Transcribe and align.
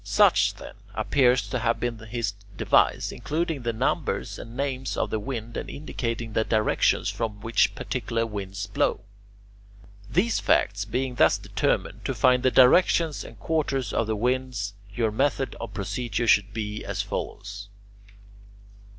Such, 0.03 0.55
then, 0.55 0.73
appears 0.95 1.47
to 1.49 1.59
have 1.59 1.79
been 1.79 1.99
his 1.99 2.33
device, 2.57 3.11
including 3.11 3.61
the 3.61 3.71
numbers 3.71 4.39
and 4.39 4.57
names 4.57 4.97
of 4.97 5.11
the 5.11 5.19
wind 5.19 5.55
and 5.57 5.69
indicating 5.69 6.33
the 6.33 6.43
directions 6.43 7.07
from 7.11 7.39
which 7.41 7.75
particular 7.75 8.25
winds 8.25 8.65
blow. 8.65 9.01
These 10.09 10.39
facts 10.39 10.85
being 10.85 11.13
thus 11.13 11.37
determined, 11.37 12.03
to 12.05 12.15
find 12.15 12.41
the 12.41 12.49
directions 12.49 13.23
and 13.23 13.39
quarters 13.39 13.93
of 13.93 14.07
the 14.07 14.15
winds 14.15 14.73
your 14.91 15.11
method 15.11 15.55
of 15.61 15.75
procedure 15.75 16.25
should 16.27 16.51
be 16.51 16.83
as 16.83 17.03
follows. 17.03 17.67